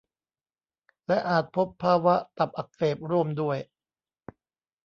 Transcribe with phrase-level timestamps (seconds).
[1.07, 3.57] และอาจพบภาวะตับอักเสบร่วมด้วย